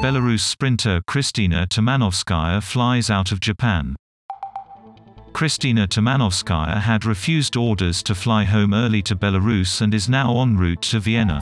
[0.00, 3.96] Belarus sprinter Kristina Timanovskaya flies out of Japan.
[5.32, 10.56] Kristina Timanovskaya had refused orders to fly home early to Belarus and is now en
[10.56, 11.40] route to Vienna.